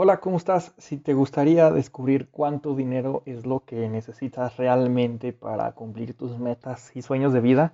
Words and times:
Hola, 0.00 0.20
¿cómo 0.20 0.36
estás? 0.36 0.72
Si 0.78 0.96
te 0.96 1.12
gustaría 1.12 1.72
descubrir 1.72 2.28
cuánto 2.30 2.76
dinero 2.76 3.24
es 3.26 3.44
lo 3.46 3.64
que 3.64 3.88
necesitas 3.88 4.56
realmente 4.56 5.32
para 5.32 5.72
cumplir 5.72 6.16
tus 6.16 6.38
metas 6.38 6.94
y 6.94 7.02
sueños 7.02 7.32
de 7.32 7.40
vida, 7.40 7.72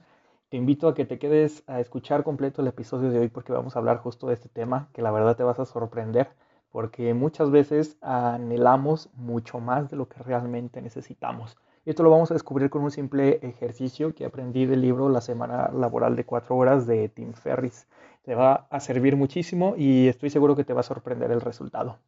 te 0.48 0.56
invito 0.56 0.88
a 0.88 0.94
que 0.94 1.04
te 1.04 1.18
quedes 1.18 1.62
a 1.66 1.80
escuchar 1.80 2.24
completo 2.24 2.62
el 2.62 2.68
episodio 2.68 3.10
de 3.10 3.18
hoy 3.18 3.28
porque 3.28 3.52
vamos 3.52 3.76
a 3.76 3.78
hablar 3.78 3.98
justo 3.98 4.26
de 4.26 4.32
este 4.32 4.48
tema 4.48 4.88
que 4.94 5.02
la 5.02 5.10
verdad 5.10 5.36
te 5.36 5.42
vas 5.42 5.58
a 5.58 5.66
sorprender 5.66 6.30
porque 6.70 7.12
muchas 7.12 7.50
veces 7.50 7.98
anhelamos 8.00 9.10
mucho 9.12 9.60
más 9.60 9.90
de 9.90 9.98
lo 9.98 10.08
que 10.08 10.22
realmente 10.22 10.80
necesitamos. 10.80 11.58
Esto 11.84 12.02
lo 12.02 12.08
vamos 12.08 12.30
a 12.30 12.34
descubrir 12.34 12.70
con 12.70 12.82
un 12.82 12.90
simple 12.90 13.40
ejercicio 13.42 14.14
que 14.14 14.24
aprendí 14.24 14.64
del 14.64 14.80
libro 14.80 15.10
La 15.10 15.20
semana 15.20 15.70
laboral 15.70 16.16
de 16.16 16.24
cuatro 16.24 16.56
horas 16.56 16.86
de 16.86 17.10
Tim 17.10 17.34
Ferris. 17.34 17.86
Te 18.22 18.34
va 18.34 18.66
a 18.70 18.80
servir 18.80 19.16
muchísimo 19.16 19.74
y 19.76 20.08
estoy 20.08 20.30
seguro 20.30 20.56
que 20.56 20.64
te 20.64 20.72
va 20.72 20.80
a 20.80 20.84
sorprender 20.84 21.30
el 21.30 21.42
resultado. 21.42 21.98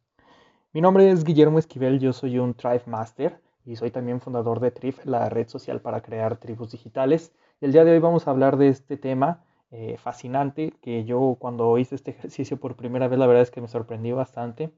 Mi 0.73 0.81
nombre 0.81 1.11
es 1.11 1.23
Guillermo 1.23 1.59
Esquivel, 1.59 1.99
yo 1.99 2.11
soy 2.11 2.39
un 2.39 2.55
Tribe 2.55 2.81
Master 2.87 3.39
y 3.67 3.75
soy 3.75 3.91
también 3.91 4.19
fundador 4.19 4.61
de 4.61 4.71
Trif, 4.71 5.05
la 5.05 5.29
red 5.29 5.47
social 5.47 5.79
para 5.79 6.01
crear 6.01 6.37
tribus 6.37 6.71
digitales. 6.71 7.31
Y 7.61 7.65
el 7.65 7.71
día 7.71 7.83
de 7.83 7.91
hoy 7.91 7.99
vamos 7.99 8.27
a 8.27 8.31
hablar 8.31 8.57
de 8.57 8.69
este 8.69 8.97
tema 8.97 9.43
eh, 9.69 9.97
fascinante 9.99 10.73
que 10.81 11.05
yo 11.05 11.37
cuando 11.37 11.77
hice 11.77 11.93
este 11.93 12.09
ejercicio 12.09 12.57
por 12.57 12.75
primera 12.75 13.07
vez 13.07 13.19
la 13.19 13.27
verdad 13.27 13.43
es 13.43 13.51
que 13.51 13.61
me 13.61 13.67
sorprendí 13.67 14.11
bastante. 14.11 14.71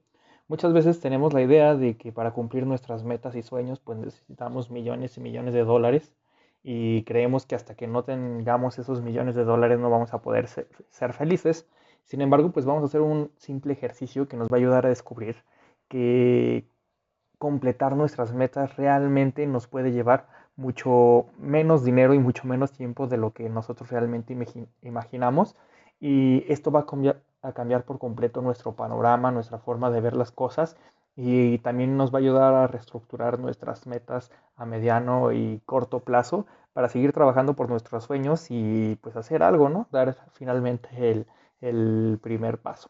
Muchas 0.50 0.72
veces 0.72 0.98
tenemos 0.98 1.32
la 1.32 1.42
idea 1.42 1.76
de 1.76 1.96
que 1.96 2.10
para 2.10 2.32
cumplir 2.32 2.66
nuestras 2.66 3.04
metas 3.04 3.36
y 3.36 3.42
sueños 3.42 3.78
pues 3.78 4.00
necesitamos 4.00 4.68
millones 4.68 5.16
y 5.16 5.20
millones 5.20 5.54
de 5.54 5.62
dólares 5.62 6.12
y 6.64 7.04
creemos 7.04 7.46
que 7.46 7.54
hasta 7.54 7.76
que 7.76 7.86
no 7.86 8.02
tengamos 8.02 8.76
esos 8.80 9.00
millones 9.00 9.36
de 9.36 9.44
dólares 9.44 9.78
no 9.78 9.90
vamos 9.90 10.12
a 10.12 10.22
poder 10.22 10.48
ser, 10.48 11.12
felices. 11.12 11.68
Sin 12.02 12.20
embargo, 12.20 12.50
pues 12.50 12.66
vamos 12.66 12.82
a 12.82 12.86
hacer 12.86 13.00
un 13.00 13.30
simple 13.36 13.74
ejercicio 13.74 14.26
que 14.26 14.36
nos 14.36 14.48
va 14.48 14.56
a 14.56 14.58
ayudar 14.58 14.86
a 14.86 14.88
descubrir 14.88 15.36
que 15.86 16.66
completar 17.38 17.94
nuestras 17.94 18.34
metas 18.34 18.76
realmente 18.76 19.46
nos 19.46 19.68
puede 19.68 19.92
llevar 19.92 20.26
mucho 20.56 21.26
menos 21.38 21.84
dinero 21.84 22.12
y 22.12 22.18
mucho 22.18 22.48
menos 22.48 22.72
tiempo 22.72 23.06
de 23.06 23.18
lo 23.18 23.32
que 23.32 23.48
nosotros 23.48 23.88
realmente 23.88 24.36
imaginamos. 24.82 25.54
Y 26.00 26.44
esto 26.52 26.72
va 26.72 26.80
a 26.80 26.86
a 27.42 27.52
cambiar 27.52 27.84
por 27.84 27.98
completo 27.98 28.42
nuestro 28.42 28.74
panorama, 28.74 29.30
nuestra 29.30 29.58
forma 29.58 29.90
de 29.90 30.00
ver 30.00 30.16
las 30.16 30.30
cosas 30.30 30.76
y 31.16 31.58
también 31.58 31.96
nos 31.96 32.12
va 32.12 32.18
a 32.18 32.22
ayudar 32.22 32.54
a 32.54 32.66
reestructurar 32.66 33.38
nuestras 33.38 33.86
metas 33.86 34.30
a 34.56 34.64
mediano 34.64 35.32
y 35.32 35.60
corto 35.66 36.00
plazo 36.00 36.46
para 36.72 36.88
seguir 36.88 37.12
trabajando 37.12 37.54
por 37.54 37.68
nuestros 37.68 38.04
sueños 38.04 38.46
y 38.50 38.96
pues 39.02 39.16
hacer 39.16 39.42
algo, 39.42 39.68
¿no? 39.68 39.88
Dar 39.90 40.16
finalmente 40.32 41.26
el, 41.60 42.18
primer 42.22 42.58
paso. 42.58 42.88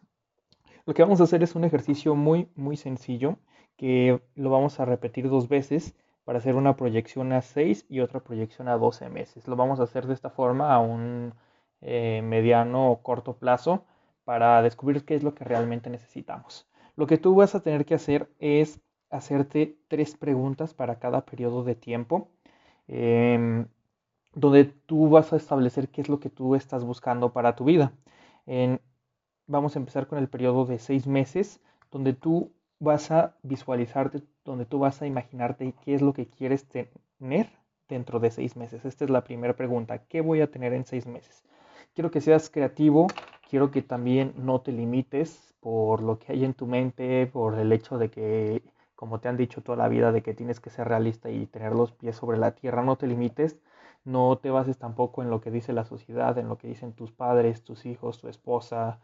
Lo 0.86 0.94
que 0.94 1.02
vamos 1.02 1.20
a 1.20 1.24
hacer 1.24 1.42
es 1.42 1.56
un 1.56 1.64
ejercicio 1.64 2.14
muy, 2.14 2.48
muy 2.54 2.76
sencillo 2.76 3.36
que 3.76 4.22
lo 4.36 4.50
vamos 4.50 4.78
a 4.78 4.84
repetir 4.84 5.28
dos 5.28 5.48
veces 5.48 5.94
para 6.24 6.38
hacer 6.38 6.54
una 6.54 6.76
proyección 6.76 7.32
a 7.32 7.42
6 7.42 7.86
y 7.88 8.00
otra 8.00 8.20
proyección 8.20 8.68
a 8.68 8.76
12 8.76 9.08
meses. 9.08 9.48
Lo 9.48 9.56
vamos 9.56 9.80
a 9.80 9.84
hacer 9.84 10.06
de 10.06 10.14
esta 10.14 10.30
forma 10.30 10.72
a 10.72 10.78
un 10.78 11.34
eh, 11.80 12.20
mediano 12.22 12.92
o 12.92 13.02
corto 13.02 13.34
plazo 13.34 13.84
para 14.24 14.62
descubrir 14.62 15.04
qué 15.04 15.14
es 15.14 15.22
lo 15.22 15.34
que 15.34 15.44
realmente 15.44 15.90
necesitamos. 15.90 16.68
Lo 16.96 17.06
que 17.06 17.18
tú 17.18 17.34
vas 17.34 17.54
a 17.54 17.62
tener 17.62 17.84
que 17.84 17.94
hacer 17.94 18.28
es 18.38 18.80
hacerte 19.10 19.78
tres 19.88 20.16
preguntas 20.16 20.74
para 20.74 20.98
cada 20.98 21.24
periodo 21.24 21.64
de 21.64 21.74
tiempo, 21.74 22.28
em, 22.88 23.66
donde 24.34 24.64
tú 24.64 25.08
vas 25.08 25.32
a 25.32 25.36
establecer 25.36 25.88
qué 25.88 26.00
es 26.02 26.08
lo 26.08 26.20
que 26.20 26.30
tú 26.30 26.54
estás 26.54 26.84
buscando 26.84 27.32
para 27.32 27.56
tu 27.56 27.64
vida. 27.64 27.92
En, 28.46 28.80
vamos 29.46 29.76
a 29.76 29.78
empezar 29.80 30.06
con 30.06 30.18
el 30.18 30.28
periodo 30.28 30.64
de 30.66 30.78
seis 30.78 31.06
meses, 31.06 31.60
donde 31.90 32.12
tú 32.12 32.52
vas 32.78 33.10
a 33.10 33.36
visualizarte, 33.42 34.22
donde 34.44 34.64
tú 34.66 34.78
vas 34.78 35.02
a 35.02 35.06
imaginarte 35.06 35.74
qué 35.84 35.94
es 35.94 36.02
lo 36.02 36.12
que 36.12 36.28
quieres 36.28 36.66
tener 36.68 37.50
dentro 37.88 38.20
de 38.20 38.30
seis 38.30 38.56
meses. 38.56 38.84
Esta 38.84 39.04
es 39.04 39.10
la 39.10 39.24
primera 39.24 39.54
pregunta. 39.56 39.98
¿Qué 40.06 40.20
voy 40.20 40.40
a 40.40 40.50
tener 40.50 40.72
en 40.72 40.86
seis 40.86 41.06
meses? 41.06 41.44
Quiero 41.94 42.10
que 42.10 42.20
seas 42.20 42.48
creativo, 42.48 43.08
quiero 43.50 43.70
que 43.70 43.82
también 43.82 44.32
no 44.36 44.60
te 44.60 44.72
limites 44.72 45.54
por 45.60 46.02
lo 46.02 46.18
que 46.18 46.32
hay 46.32 46.44
en 46.44 46.54
tu 46.54 46.66
mente, 46.66 47.26
por 47.26 47.58
el 47.58 47.72
hecho 47.72 47.98
de 47.98 48.10
que, 48.10 48.62
como 48.94 49.20
te 49.20 49.28
han 49.28 49.36
dicho 49.36 49.62
toda 49.62 49.76
la 49.76 49.88
vida, 49.88 50.12
de 50.12 50.22
que 50.22 50.34
tienes 50.34 50.60
que 50.60 50.70
ser 50.70 50.88
realista 50.88 51.30
y 51.30 51.46
tener 51.46 51.74
los 51.74 51.92
pies 51.92 52.16
sobre 52.16 52.38
la 52.38 52.52
tierra, 52.52 52.82
no 52.82 52.96
te 52.96 53.06
limites. 53.06 53.58
No 54.04 54.38
te 54.38 54.50
bases 54.50 54.78
tampoco 54.78 55.22
en 55.22 55.28
lo 55.28 55.42
que 55.42 55.50
dice 55.50 55.74
la 55.74 55.84
sociedad, 55.84 56.38
en 56.38 56.48
lo 56.48 56.56
que 56.56 56.68
dicen 56.68 56.94
tus 56.94 57.12
padres, 57.12 57.64
tus 57.64 57.84
hijos, 57.84 58.18
tu 58.18 58.28
esposa, 58.28 58.98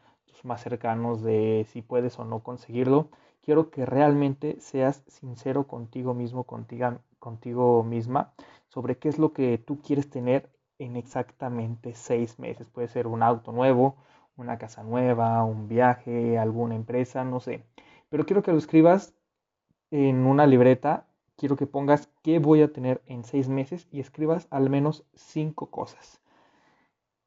más 0.44 0.62
cercanos 0.62 1.22
de 1.22 1.66
si 1.70 1.82
puedes 1.82 2.18
o 2.18 2.24
no 2.24 2.40
conseguirlo. 2.40 3.08
Quiero 3.42 3.70
que 3.70 3.86
realmente 3.86 4.60
seas 4.60 5.02
sincero 5.06 5.66
contigo 5.66 6.14
mismo, 6.14 6.44
contigo, 6.44 6.98
contigo 7.18 7.82
misma, 7.84 8.32
sobre 8.68 8.98
qué 8.98 9.08
es 9.08 9.18
lo 9.18 9.32
que 9.32 9.58
tú 9.58 9.80
quieres 9.80 10.10
tener 10.10 10.50
en 10.78 10.96
exactamente 10.96 11.94
seis 11.94 12.38
meses. 12.38 12.68
Puede 12.68 12.88
ser 12.88 13.06
un 13.06 13.22
auto 13.22 13.52
nuevo, 13.52 13.96
una 14.36 14.58
casa 14.58 14.82
nueva, 14.82 15.42
un 15.44 15.68
viaje, 15.68 16.38
alguna 16.38 16.74
empresa, 16.74 17.24
no 17.24 17.40
sé. 17.40 17.64
Pero 18.08 18.26
quiero 18.26 18.42
que 18.42 18.52
lo 18.52 18.58
escribas 18.58 19.14
en 19.90 20.26
una 20.26 20.46
libreta. 20.46 21.06
Quiero 21.36 21.56
que 21.56 21.66
pongas 21.66 22.08
qué 22.22 22.38
voy 22.38 22.62
a 22.62 22.72
tener 22.72 23.02
en 23.06 23.24
seis 23.24 23.48
meses 23.48 23.88
y 23.90 24.00
escribas 24.00 24.46
al 24.50 24.70
menos 24.70 25.04
cinco 25.14 25.70
cosas. 25.70 26.20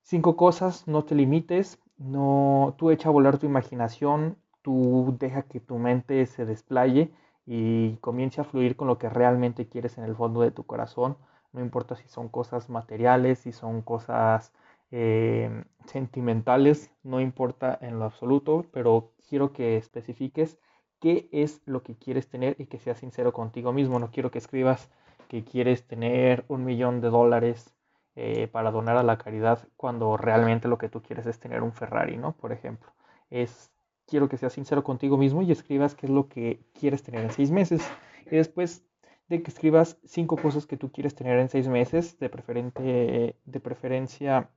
Cinco 0.01 0.35
cosas, 0.35 0.87
no 0.87 1.03
te 1.05 1.13
limites, 1.13 1.79
no, 1.97 2.73
tú 2.77 2.89
echa 2.89 3.09
a 3.09 3.11
volar 3.11 3.37
tu 3.37 3.45
imaginación, 3.45 4.37
tú 4.63 5.15
deja 5.19 5.43
que 5.43 5.59
tu 5.59 5.77
mente 5.77 6.25
se 6.25 6.45
desplaye 6.45 7.11
y 7.45 7.97
comience 7.97 8.41
a 8.41 8.43
fluir 8.43 8.75
con 8.75 8.87
lo 8.87 8.97
que 8.97 9.09
realmente 9.09 9.67
quieres 9.67 9.97
en 9.97 10.05
el 10.05 10.15
fondo 10.15 10.41
de 10.41 10.51
tu 10.51 10.65
corazón. 10.65 11.17
No 11.53 11.61
importa 11.61 11.95
si 11.95 12.07
son 12.07 12.29
cosas 12.29 12.69
materiales, 12.69 13.39
si 13.39 13.51
son 13.51 13.81
cosas 13.81 14.53
eh, 14.91 15.63
sentimentales, 15.85 16.91
no 17.03 17.21
importa 17.21 17.77
en 17.81 17.99
lo 17.99 18.05
absoluto, 18.05 18.65
pero 18.71 19.11
quiero 19.27 19.53
que 19.53 19.77
especifiques 19.77 20.57
qué 20.99 21.29
es 21.31 21.61
lo 21.65 21.83
que 21.83 21.95
quieres 21.95 22.27
tener 22.29 22.55
y 22.59 22.65
que 22.65 22.79
seas 22.79 22.99
sincero 22.99 23.33
contigo 23.33 23.71
mismo. 23.71 23.99
No 23.99 24.11
quiero 24.11 24.31
que 24.31 24.39
escribas 24.39 24.89
que 25.27 25.43
quieres 25.43 25.87
tener 25.87 26.45
un 26.47 26.65
millón 26.65 27.01
de 27.01 27.09
dólares 27.09 27.73
eh, 28.15 28.47
para 28.47 28.71
donar 28.71 28.97
a 28.97 29.03
la 29.03 29.17
caridad 29.17 29.67
cuando 29.77 30.17
realmente 30.17 30.67
lo 30.67 30.77
que 30.77 30.89
tú 30.89 31.01
quieres 31.01 31.25
es 31.25 31.39
tener 31.39 31.61
un 31.61 31.71
Ferrari, 31.71 32.17
¿no? 32.17 32.33
Por 32.33 32.51
ejemplo, 32.51 32.91
es 33.29 33.71
quiero 34.07 34.27
que 34.27 34.37
seas 34.37 34.53
sincero 34.53 34.83
contigo 34.83 35.17
mismo 35.17 35.41
y 35.43 35.51
escribas 35.51 35.95
qué 35.95 36.07
es 36.07 36.11
lo 36.11 36.27
que 36.27 36.65
quieres 36.73 37.03
tener 37.03 37.23
en 37.23 37.31
seis 37.31 37.51
meses. 37.51 37.87
Y 38.25 38.35
después 38.35 38.83
de 39.27 39.43
que 39.43 39.51
escribas 39.51 39.99
cinco 40.03 40.35
cosas 40.35 40.65
que 40.65 40.77
tú 40.77 40.91
quieres 40.91 41.13
tener 41.15 41.37
en 41.39 41.49
seis 41.49 41.67
meses, 41.67 42.17
de, 42.19 42.29
preferente, 42.29 43.35
de 43.45 43.59
preferencia 43.59 44.49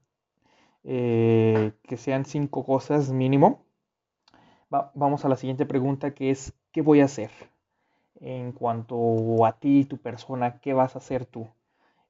eh, 0.83 1.73
que 1.83 1.97
sean 1.97 2.25
cinco 2.25 2.65
cosas 2.65 3.11
mínimo, 3.11 3.65
vamos 4.93 5.23
a 5.25 5.29
la 5.29 5.35
siguiente 5.35 5.65
pregunta 5.65 6.13
que 6.13 6.31
es, 6.31 6.53
¿qué 6.71 6.81
voy 6.81 7.01
a 7.01 7.05
hacer? 7.05 7.31
En 8.19 8.51
cuanto 8.53 9.45
a 9.45 9.59
ti, 9.59 9.85
tu 9.85 9.97
persona, 9.97 10.59
¿qué 10.59 10.73
vas 10.73 10.95
a 10.95 10.99
hacer 10.99 11.25
tú? 11.25 11.47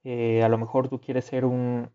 Eh, 0.03 0.43
a 0.43 0.49
lo 0.49 0.57
mejor 0.57 0.89
tú 0.89 0.99
quieres 0.99 1.25
ser 1.25 1.45
un, 1.45 1.89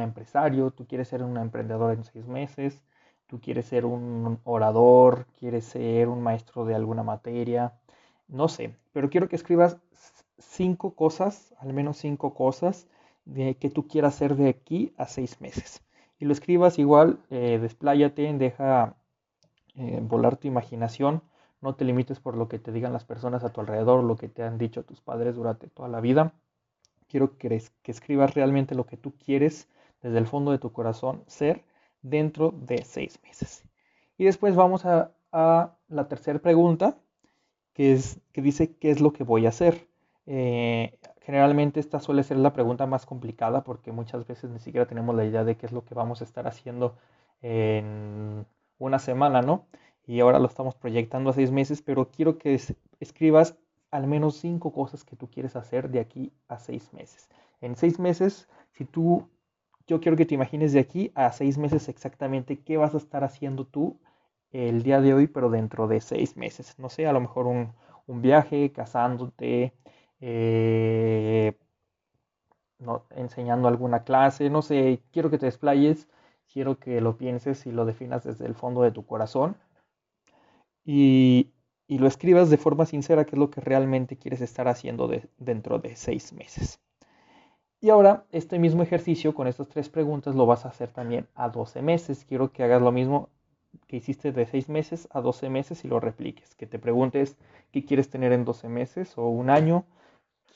empresario, 0.00 0.70
tú 0.70 0.86
quieres 0.86 1.08
ser 1.08 1.22
un 1.22 1.36
emprendedor 1.36 1.94
en 1.94 2.04
seis 2.04 2.26
meses, 2.26 2.82
tú 3.26 3.40
quieres 3.40 3.66
ser 3.66 3.84
un 3.86 4.40
orador, 4.44 5.26
quieres 5.38 5.64
ser 5.64 6.08
un 6.08 6.22
maestro 6.22 6.64
de 6.64 6.74
alguna 6.74 7.02
materia, 7.02 7.74
no 8.28 8.48
sé, 8.48 8.74
pero 8.92 9.10
quiero 9.10 9.28
que 9.28 9.36
escribas 9.36 9.78
cinco 10.38 10.94
cosas, 10.94 11.54
al 11.58 11.72
menos 11.72 11.98
cinco 11.98 12.34
cosas 12.34 12.88
de 13.24 13.56
que 13.56 13.70
tú 13.70 13.86
quieras 13.88 14.14
hacer 14.14 14.36
de 14.36 14.48
aquí 14.48 14.94
a 14.96 15.06
seis 15.06 15.40
meses. 15.40 15.82
Y 16.20 16.26
lo 16.26 16.32
escribas 16.32 16.78
igual, 16.78 17.18
eh, 17.30 17.58
despláyate, 17.60 18.32
deja 18.34 18.94
eh, 19.74 19.98
volar 20.00 20.36
tu 20.36 20.46
imaginación, 20.46 21.22
no 21.60 21.74
te 21.74 21.84
limites 21.84 22.20
por 22.20 22.36
lo 22.36 22.48
que 22.48 22.60
te 22.60 22.70
digan 22.70 22.92
las 22.92 23.04
personas 23.04 23.42
a 23.42 23.52
tu 23.52 23.60
alrededor, 23.60 24.04
lo 24.04 24.16
que 24.16 24.28
te 24.28 24.44
han 24.44 24.58
dicho 24.58 24.84
tus 24.84 25.00
padres 25.00 25.34
durante 25.34 25.66
toda 25.66 25.88
la 25.88 26.00
vida 26.00 26.32
quiero 27.10 27.36
que, 27.36 27.62
que 27.82 27.90
escribas 27.90 28.34
realmente 28.34 28.74
lo 28.74 28.86
que 28.86 28.96
tú 28.96 29.12
quieres 29.16 29.68
desde 30.00 30.18
el 30.18 30.26
fondo 30.26 30.52
de 30.52 30.58
tu 30.58 30.72
corazón 30.72 31.24
ser 31.26 31.64
dentro 32.00 32.52
de 32.52 32.84
seis 32.84 33.20
meses. 33.22 33.64
Y 34.16 34.24
después 34.24 34.54
vamos 34.54 34.86
a, 34.86 35.12
la 35.32 36.08
tercera 36.08 36.38
pregunta, 36.38 36.98
que, 37.74 37.92
es, 37.92 38.20
que 38.32 38.42
dice, 38.42 38.74
¿qué 38.76 38.90
es 38.90 39.00
lo 39.00 39.12
que 39.12 39.24
voy 39.24 39.46
a 39.46 39.50
hacer? 39.50 39.88
Eh, 40.26 40.98
generalmente 41.30 41.78
esta 41.78 42.00
suele 42.00 42.24
ser 42.24 42.38
la 42.38 42.52
pregunta 42.52 42.86
más 42.86 43.06
complicada 43.06 43.62
porque 43.62 43.92
muchas 43.92 44.26
veces 44.26 44.50
ni 44.50 44.58
siquiera 44.58 44.86
tenemos 44.86 45.14
la 45.14 45.24
idea 45.24 45.44
de 45.44 45.56
qué 45.56 45.66
es 45.66 45.70
lo 45.70 45.84
que 45.84 45.94
vamos 45.94 46.20
a 46.20 46.24
estar 46.24 46.48
haciendo 46.48 46.96
en 47.40 48.44
una 48.78 48.98
semana, 48.98 49.40
¿no? 49.40 49.66
Y 50.08 50.18
ahora 50.18 50.40
lo 50.40 50.46
estamos 50.46 50.74
proyectando 50.74 51.30
a 51.30 51.32
seis 51.32 51.52
meses, 51.52 51.82
pero 51.82 52.10
quiero 52.10 52.36
que 52.36 52.60
escribas 52.98 53.56
al 53.92 54.08
menos 54.08 54.38
cinco 54.38 54.72
cosas 54.72 55.04
que 55.04 55.14
tú 55.14 55.28
quieres 55.28 55.54
hacer 55.54 55.90
de 55.90 56.00
aquí 56.00 56.32
a 56.48 56.58
seis 56.58 56.92
meses. 56.92 57.28
En 57.60 57.76
seis 57.76 58.00
meses, 58.00 58.48
si 58.72 58.84
tú, 58.84 59.28
yo 59.86 60.00
quiero 60.00 60.16
que 60.16 60.26
te 60.26 60.34
imagines 60.34 60.72
de 60.72 60.80
aquí 60.80 61.12
a 61.14 61.30
seis 61.30 61.58
meses 61.58 61.88
exactamente 61.88 62.58
qué 62.58 62.76
vas 62.76 62.94
a 62.94 62.98
estar 62.98 63.22
haciendo 63.22 63.64
tú 63.66 64.00
el 64.50 64.82
día 64.82 65.00
de 65.00 65.14
hoy, 65.14 65.28
pero 65.28 65.48
dentro 65.48 65.86
de 65.86 66.00
seis 66.00 66.36
meses. 66.36 66.76
No 66.76 66.88
sé, 66.88 67.06
a 67.06 67.12
lo 67.12 67.20
mejor 67.20 67.46
un, 67.46 67.72
viaje, 68.20 68.72
casándote, 68.72 69.72
eh, 70.20 71.56
no, 72.78 73.04
enseñando 73.10 73.68
alguna 73.68 74.04
clase, 74.04 74.50
no 74.50 74.62
sé, 74.62 75.02
quiero 75.12 75.30
que 75.30 75.38
te 75.38 75.46
desplayes, 75.46 76.08
quiero 76.52 76.78
que 76.78 77.00
lo 77.00 77.16
pienses 77.16 77.66
y 77.66 77.72
lo 77.72 77.84
definas 77.84 78.24
desde 78.24 78.46
el 78.46 78.54
fondo 78.54 78.82
de 78.82 78.92
tu 78.92 79.04
corazón 79.06 79.56
y, 80.84 81.52
lo 81.88 82.06
escribas 82.06 82.50
de 82.50 82.56
forma 82.56 82.86
sincera, 82.86 83.24
que 83.24 83.34
es 83.36 83.38
lo 83.38 83.50
que 83.50 83.60
realmente 83.60 84.16
quieres 84.16 84.40
estar 84.40 84.68
haciendo 84.68 85.10
dentro 85.38 85.78
de 85.78 85.96
seis 85.96 86.32
meses. 86.32 86.80
Y 87.80 87.90
ahora, 87.90 88.24
este 88.30 88.58
mismo 88.58 88.82
ejercicio 88.82 89.34
con 89.34 89.46
estas 89.46 89.68
tres 89.68 89.88
preguntas 89.88 90.34
lo 90.34 90.46
vas 90.46 90.64
a 90.64 90.68
hacer 90.68 90.92
también 90.92 91.26
a 91.34 91.48
12 91.48 91.82
meses. 91.82 92.24
Quiero 92.24 92.52
que 92.52 92.62
hagas 92.62 92.82
lo 92.82 92.92
mismo 92.92 93.28
que 93.86 93.96
hiciste 93.96 94.32
de 94.32 94.46
6 94.46 94.68
meses 94.68 95.08
a 95.10 95.20
12 95.20 95.48
meses 95.48 95.84
y 95.84 95.88
lo 95.88 95.98
repliques. 95.98 96.54
Que 96.54 96.66
te 96.66 96.78
preguntes 96.78 97.36
qué 97.72 97.84
quieres 97.84 98.10
tener 98.10 98.32
en 98.32 98.44
12 98.44 98.68
meses 98.68 99.16
o 99.16 99.28
un 99.28 99.50
año, 99.50 99.84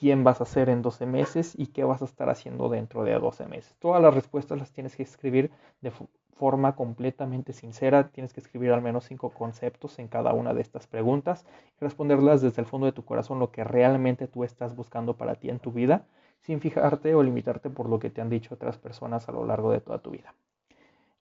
quién 0.04 0.22
vas 0.22 0.42
a 0.42 0.44
ser 0.44 0.68
en 0.68 0.82
12 0.82 1.06
meses 1.06 1.54
y 1.56 1.68
qué 1.68 1.82
vas 1.82 2.02
a 2.02 2.04
estar 2.04 2.28
haciendo 2.28 2.68
dentro 2.68 3.04
de 3.04 3.18
12 3.18 3.46
meses. 3.46 3.74
Todas 3.78 4.02
las 4.02 4.12
respuestas 4.12 4.58
las 4.58 4.70
tienes 4.70 4.96
que 4.96 5.02
escribir 5.02 5.50
de 5.80 5.90
forma 6.34 6.76
completamente 6.76 7.54
sincera. 7.54 8.10
Tienes 8.10 8.34
que 8.34 8.40
escribir 8.40 8.72
al 8.72 8.82
menos 8.82 9.06
cinco 9.06 9.30
conceptos 9.30 9.98
en 9.98 10.08
cada 10.08 10.34
una 10.34 10.52
de 10.52 10.60
estas 10.60 10.86
preguntas 10.86 11.46
y 11.80 11.82
responderlas 11.82 12.42
desde 12.42 12.60
el 12.60 12.66
fondo 12.66 12.84
de 12.84 12.92
tu 12.92 13.02
corazón 13.02 13.38
lo 13.38 13.50
que 13.50 13.64
realmente 13.64 14.28
tú 14.28 14.44
estás 14.44 14.76
buscando 14.76 15.16
para 15.16 15.36
ti 15.36 15.48
en 15.48 15.58
tu 15.58 15.72
vida, 15.72 16.04
sin 16.42 16.60
fijarte 16.60 17.14
o 17.14 17.22
limitarte 17.22 17.70
por 17.70 17.88
lo 17.88 17.98
que 17.98 18.10
te 18.10 18.20
han 18.20 18.28
dicho 18.28 18.52
otras 18.52 18.76
personas 18.76 19.26
a 19.30 19.32
lo 19.32 19.46
largo 19.46 19.72
de 19.72 19.80
toda 19.80 20.00
tu 20.00 20.10
vida. 20.10 20.34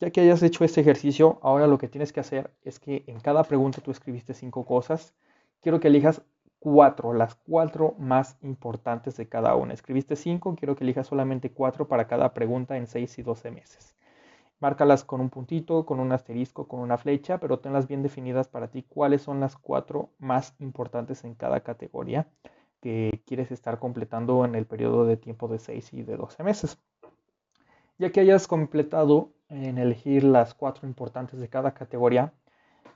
Ya 0.01 0.09
que 0.09 0.19
hayas 0.19 0.43
hecho 0.43 0.65
este 0.65 0.81
ejercicio, 0.81 1.39
ahora 1.41 1.67
lo 1.67 1.77
que 1.77 1.87
tienes 1.87 2.11
que 2.11 2.19
hacer 2.19 2.51
es 2.65 2.81
que 2.81 3.05
en 3.07 3.21
cada 3.21 3.45
pregunta 3.45 3.79
tú 3.79 3.91
escribiste 3.91 4.33
cinco 4.33 4.65
cosas. 4.65 5.13
Quiero 5.61 5.79
que 5.79 5.87
elijas 5.87 6.21
cuatro, 6.63 7.11
las 7.11 7.35
cuatro 7.35 7.93
más 7.99 8.37
importantes 8.41 9.17
de 9.17 9.27
cada 9.27 9.53
una. 9.57 9.73
Escribiste 9.73 10.15
cinco, 10.15 10.55
quiero 10.55 10.77
que 10.77 10.85
elijas 10.85 11.07
solamente 11.07 11.51
cuatro 11.51 11.89
para 11.89 12.07
cada 12.07 12.33
pregunta 12.33 12.77
en 12.77 12.87
seis 12.87 13.19
y 13.19 13.21
doce 13.21 13.51
meses. 13.51 13.97
Márcalas 14.61 15.03
con 15.03 15.19
un 15.19 15.29
puntito, 15.29 15.85
con 15.85 15.99
un 15.99 16.13
asterisco, 16.13 16.69
con 16.69 16.79
una 16.79 16.97
flecha, 16.97 17.37
pero 17.37 17.59
tenlas 17.59 17.89
bien 17.89 18.01
definidas 18.01 18.47
para 18.47 18.69
ti 18.69 18.85
cuáles 18.87 19.21
son 19.21 19.41
las 19.41 19.57
cuatro 19.57 20.11
más 20.19 20.55
importantes 20.59 21.25
en 21.25 21.35
cada 21.35 21.59
categoría 21.59 22.29
que 22.79 23.21
quieres 23.25 23.51
estar 23.51 23.77
completando 23.77 24.45
en 24.45 24.55
el 24.55 24.65
periodo 24.65 25.05
de 25.05 25.17
tiempo 25.17 25.49
de 25.49 25.59
6 25.59 25.91
y 25.91 26.03
de 26.03 26.15
12 26.15 26.43
meses. 26.43 26.79
Ya 27.97 28.09
que 28.13 28.21
hayas 28.21 28.47
completado 28.47 29.33
en 29.49 29.77
elegir 29.77 30.23
las 30.23 30.53
cuatro 30.53 30.87
importantes 30.87 31.41
de 31.41 31.49
cada 31.49 31.73
categoría, 31.73 32.31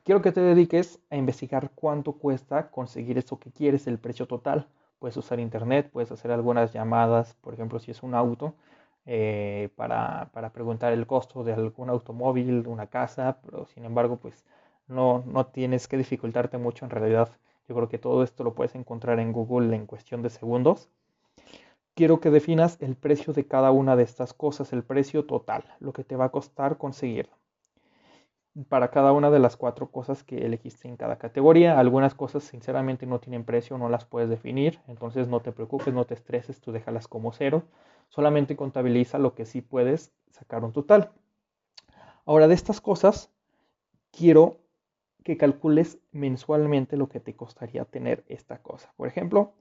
quiero 0.07 0.21
que 0.21 0.31
te 0.31 0.39
dediques 0.39 1.01
a 1.09 1.17
investigar 1.17 1.69
cuánto 1.75 2.13
cuesta 2.13 2.71
conseguir 2.71 3.17
eso 3.17 3.39
que 3.39 3.51
quieres, 3.51 3.87
el 3.87 3.99
precio 3.99 4.25
total. 4.25 4.65
Puedes 4.99 5.17
usar 5.17 5.37
internet, 5.37 5.89
puedes 5.91 6.13
hacer 6.13 6.31
algunas 6.31 6.71
llamadas, 6.71 7.33
por 7.41 7.53
ejemplo, 7.53 7.77
si 7.77 7.91
es 7.91 8.01
un 8.03 8.15
auto, 8.15 8.55
eh, 9.05 9.67
para, 9.75 10.31
preguntar 10.53 10.93
el 10.93 11.05
costo 11.07 11.43
de 11.43 11.51
algún 11.51 11.89
automóvil, 11.89 12.67
una 12.67 12.87
casa, 12.87 13.39
pero 13.43 13.65
sin 13.65 13.83
embargo, 13.83 14.15
pues 14.15 14.45
no, 14.87 15.25
no 15.27 15.47
tienes 15.47 15.89
que 15.89 15.97
dificultarte 15.97 16.57
mucho 16.57 16.85
en 16.85 16.91
realidad. 16.91 17.29
Yo 17.67 17.75
creo 17.75 17.89
que 17.89 17.97
todo 17.97 18.23
esto 18.23 18.45
lo 18.45 18.55
puedes 18.55 18.75
encontrar 18.75 19.19
en 19.19 19.33
Google 19.33 19.75
en 19.75 19.87
cuestión 19.87 20.21
de 20.21 20.29
segundos. 20.29 20.87
Quiero 21.95 22.21
que 22.21 22.29
definas 22.31 22.77
el 22.79 22.95
precio 22.95 23.33
de 23.33 23.45
cada 23.45 23.71
una 23.71 23.97
de 23.97 24.03
estas 24.03 24.33
cosas, 24.33 24.71
el 24.71 24.83
precio 24.83 25.25
total, 25.25 25.65
lo 25.81 25.91
que 25.91 26.05
te 26.05 26.15
va 26.15 26.25
a 26.25 26.29
costar 26.29 26.77
conseguirlo. 26.77 27.35
Para 28.69 28.89
cada 28.89 29.11
una 29.11 29.29
de 29.29 29.39
las 29.39 29.55
cuatro 29.55 29.91
cosas 29.91 30.23
que 30.23 30.45
elegiste 30.45 30.87
en 30.87 30.97
cada 30.97 31.17
categoría, 31.17 31.79
algunas 31.79 32.15
cosas 32.15 32.43
sinceramente 32.43 33.05
no 33.05 33.19
tienen 33.19 33.43
precio, 33.43 33.77
no 33.77 33.89
las 33.89 34.05
puedes 34.05 34.29
definir, 34.29 34.79
entonces 34.87 35.27
no 35.27 35.41
te 35.41 35.51
preocupes, 35.51 35.93
no 35.93 36.05
te 36.05 36.15
estreses, 36.15 36.59
tú 36.59 36.71
déjalas 36.71 37.07
como 37.07 37.33
cero 37.33 37.63
solamente 38.09 38.55
contabiliza 38.55 39.17
lo 39.17 39.33
que 39.35 39.45
sí 39.45 39.61
puedes 39.61 40.13
sacar 40.31 40.63
un 40.63 40.73
total. 40.73 41.11
Ahora, 42.25 42.47
de 42.47 42.53
estas 42.53 42.81
cosas, 42.81 43.31
quiero 44.11 44.59
que 45.23 45.37
calcules 45.37 45.99
mensualmente 46.11 46.97
lo 46.97 47.09
que 47.09 47.19
te 47.19 47.35
costaría 47.35 47.85
tener 47.85 48.23
esta 48.27 48.61
cosa. 48.61 48.93
Por 48.97 49.07
ejemplo, 49.07 49.53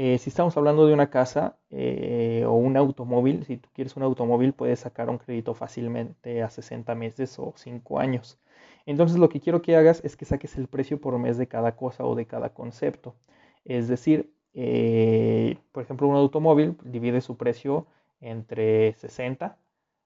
eh, 0.00 0.16
si 0.18 0.30
estamos 0.30 0.56
hablando 0.56 0.86
de 0.86 0.94
una 0.94 1.10
casa 1.10 1.58
eh, 1.70 2.44
o 2.46 2.52
un 2.52 2.76
automóvil, 2.76 3.44
si 3.44 3.56
tú 3.56 3.68
quieres 3.72 3.96
un 3.96 4.04
automóvil, 4.04 4.52
puedes 4.52 4.78
sacar 4.78 5.10
un 5.10 5.18
crédito 5.18 5.54
fácilmente 5.54 6.40
a 6.44 6.50
60 6.50 6.94
meses 6.94 7.36
o 7.40 7.52
5 7.56 7.98
años. 7.98 8.38
Entonces 8.86 9.18
lo 9.18 9.28
que 9.28 9.40
quiero 9.40 9.60
que 9.60 9.74
hagas 9.74 10.00
es 10.04 10.16
que 10.16 10.24
saques 10.24 10.56
el 10.56 10.68
precio 10.68 11.00
por 11.00 11.18
mes 11.18 11.36
de 11.36 11.48
cada 11.48 11.74
cosa 11.74 12.04
o 12.04 12.14
de 12.14 12.26
cada 12.26 12.50
concepto. 12.54 13.16
Es 13.64 13.88
decir, 13.88 14.32
eh, 14.54 15.58
por 15.72 15.82
ejemplo, 15.82 16.06
un 16.06 16.14
automóvil 16.14 16.76
divide 16.84 17.20
su 17.20 17.36
precio 17.36 17.88
entre 18.20 18.92
60 18.94 19.58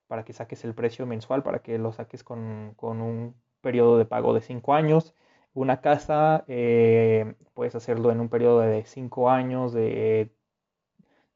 para 0.07 0.25
que 0.25 0.33
saques 0.33 0.65
el 0.65 0.73
precio 0.73 1.05
mensual, 1.05 1.43
para 1.43 1.59
que 1.59 1.77
lo 1.77 1.93
saques 1.93 2.23
con, 2.23 2.75
un 2.81 3.35
periodo 3.61 3.99
de 3.99 4.05
pago 4.05 4.33
de 4.33 4.41
5 4.41 4.73
años. 4.73 5.13
Una 5.53 5.81
casa 5.81 6.45
eh, 6.47 7.35
puedes 7.53 7.75
hacerlo 7.75 8.11
en 8.11 8.19
un 8.19 8.29
periodo 8.29 8.59
de 8.61 8.85
5 8.85 9.29
años, 9.29 9.73
de 9.73 10.31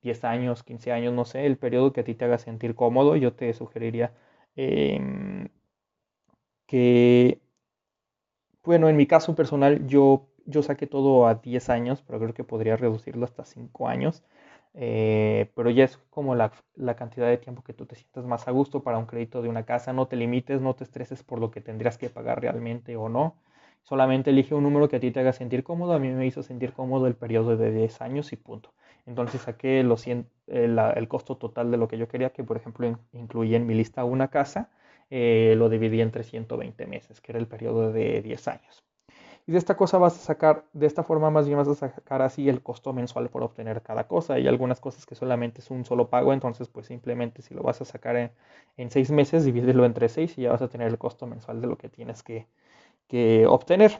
10 0.01 0.23
años, 0.23 0.63
15 0.63 0.91
años, 0.91 1.13
no 1.13 1.25
sé, 1.25 1.45
el 1.45 1.57
periodo 1.57 1.93
que 1.93 2.01
a 2.01 2.03
ti 2.03 2.15
te 2.15 2.25
haga 2.25 2.37
sentir 2.37 2.75
cómodo. 2.75 3.15
Yo 3.15 3.33
te 3.33 3.53
sugeriría 3.53 4.13
em, 4.55 5.49
que, 6.67 7.39
bueno, 8.63 8.89
en 8.89 8.97
mi 8.97 9.07
caso 9.07 9.35
personal, 9.35 9.87
yo 9.87 10.27
yo 10.47 10.63
saqué 10.63 10.87
todo 10.87 11.27
a 11.27 11.35
10 11.35 11.69
años, 11.69 12.01
pero 12.07 12.19
creo 12.19 12.33
que 12.33 12.43
podría 12.43 12.77
reducirlo 12.77 13.25
hasta 13.25 13.45
5 13.45 13.87
años. 13.87 14.23
Eh, 14.73 15.51
pero 15.55 15.69
ya 15.69 15.85
es 15.85 15.97
como 16.09 16.35
la, 16.35 16.51
cantidad 16.95 17.27
de 17.27 17.37
tiempo 17.37 17.63
que 17.63 17.73
tú 17.73 17.85
te 17.85 17.95
sientas 17.95 18.25
más 18.25 18.47
a 18.47 18.51
gusto 18.51 18.83
para 18.83 18.97
un 18.97 19.05
crédito 19.05 19.41
de 19.41 19.49
una 19.49 19.65
casa. 19.65 19.93
No 19.93 20.07
te 20.07 20.15
limites, 20.15 20.61
no 20.61 20.75
te 20.75 20.83
estreses 20.85 21.23
por 21.23 21.39
lo 21.39 21.51
que 21.51 21.61
tendrías 21.61 21.97
que 21.97 22.09
pagar 22.09 22.41
realmente 22.41 22.95
o 22.95 23.09
no. 23.09 23.35
Solamente 23.87 24.31
elige 24.31 24.53
un 24.53 24.63
número 24.63 24.89
que 24.89 24.97
a 24.97 24.99
ti 24.99 25.11
te 25.11 25.21
haga 25.21 25.31
sentir 25.31 25.63
cómodo. 25.63 25.93
A 25.93 25.99
mí 25.99 26.09
me 26.09 26.25
hizo 26.25 26.43
sentir 26.43 26.73
cómodo 26.73 27.07
el 27.07 27.15
periodo 27.15 27.55
de 27.55 27.71
10 27.71 28.01
años 28.01 28.33
y 28.33 28.35
punto. 28.35 28.73
Entonces 29.05 29.39
saqué 29.43 29.79
el, 29.79 29.89
el, 30.47 31.07
costo 31.07 31.37
total 31.37 31.71
de 31.71 31.77
lo 31.77 31.87
que 31.87 31.97
yo 31.97 32.09
quería, 32.09 32.31
que 32.31 32.43
por 32.43 32.57
ejemplo 32.57 32.99
incluía 33.13 33.55
en 33.55 33.65
mi 33.65 33.75
lista 33.75 34.03
una 34.03 34.27
casa. 34.27 34.69
Eh, 35.09 35.53
lo 35.57 35.69
dividí 35.69 36.01
entre 36.01 36.25
120 36.25 36.85
meses, 36.85 37.21
que 37.21 37.31
era 37.31 37.39
el 37.39 37.47
periodo 37.47 37.93
de 37.93 38.21
10 38.21 38.49
años. 38.49 38.83
Y 39.45 39.53
de 39.53 39.57
esta 39.57 39.77
cosa 39.77 39.97
vas 39.97 40.15
a 40.15 40.19
sacar, 40.19 40.65
de 40.73 40.85
esta 40.85 41.03
forma 41.03 41.29
más 41.29 41.45
bien 41.45 41.57
vas 41.57 41.69
a 41.69 41.75
sacar 41.75 42.21
así 42.21 42.49
el 42.49 42.61
costo 42.61 42.91
mensual 42.91 43.29
por 43.29 43.41
obtener 43.41 43.81
cada 43.83 44.05
cosa. 44.05 44.33
Hay 44.33 44.49
algunas 44.49 44.81
cosas 44.81 45.05
que 45.05 45.15
solamente 45.15 45.61
es 45.61 45.71
un 45.71 45.85
solo 45.85 46.09
pago, 46.09 46.33
entonces 46.33 46.67
pues 46.67 46.87
simplemente 46.87 47.41
si 47.41 47.53
lo 47.53 47.63
vas 47.63 47.79
a 47.79 47.85
sacar 47.85 48.17
en, 48.17 48.31
en 48.75 48.91
seis 48.91 49.11
meses, 49.11 49.45
divídelo 49.45 49.85
entre 49.85 50.09
seis 50.09 50.37
y 50.37 50.41
ya 50.41 50.51
vas 50.51 50.61
a 50.61 50.67
tener 50.67 50.89
el 50.89 50.97
costo 50.97 51.25
mensual 51.25 51.61
de 51.61 51.67
lo 51.67 51.77
que 51.77 51.87
tienes 51.87 52.21
que, 52.21 52.47
que 53.07 53.45
obtener. 53.47 53.99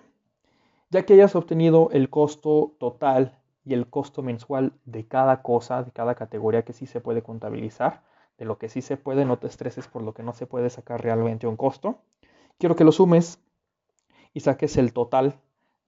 Ya 0.90 1.06
que 1.06 1.14
hayas 1.14 1.36
obtenido 1.36 1.90
el 1.92 2.10
costo 2.10 2.76
total 2.80 3.38
y 3.66 3.74
el 3.74 3.90
costo 3.90 4.22
mensual 4.22 4.74
de 4.86 5.06
cada 5.06 5.42
cosa, 5.42 5.84
de 5.84 5.92
cada 5.92 6.16
categoría 6.16 6.64
que 6.64 6.74
sí 6.74 6.86
se 6.86 7.02
puede 7.02 7.22
contabilizar, 7.22 8.04
de 8.38 8.46
lo 8.46 8.58
que 8.58 8.70
sí 8.70 8.82
se 8.82 8.96
puede, 8.96 9.26
no 9.26 9.38
te 9.38 9.48
estreses 9.48 9.88
por 9.88 10.02
lo 10.02 10.14
que 10.14 10.24
no 10.24 10.34
se 10.34 10.48
puede 10.48 10.70
sacar 10.70 11.02
realmente 11.02 11.48
un 11.48 11.58
costo. 11.58 12.00
Quiero 12.58 12.76
que 12.76 12.84
lo 12.84 12.92
sumes 12.92 13.40
y 14.34 14.40
saques 14.40 14.78
el 14.78 14.94
total 14.94 15.40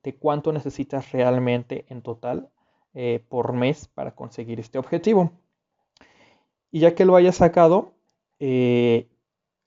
de 0.03 0.15
cuánto 0.15 0.51
necesitas 0.51 1.11
realmente 1.11 1.85
en 1.89 2.01
total 2.01 2.49
eh, 2.93 3.23
por 3.29 3.53
mes 3.53 3.87
para 3.87 4.15
conseguir 4.15 4.59
este 4.59 4.77
objetivo. 4.77 5.31
Y 6.71 6.81
ya 6.81 6.95
que 6.95 7.05
lo 7.05 7.15
hayas 7.15 7.35
sacado, 7.35 7.93
eh, 8.39 9.07